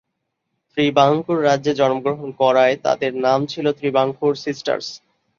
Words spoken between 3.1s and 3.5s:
নাম